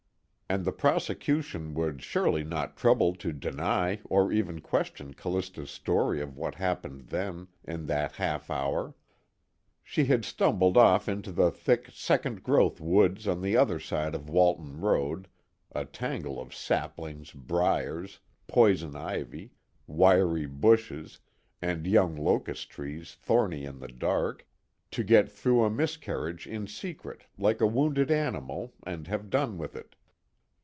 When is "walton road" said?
14.29-15.29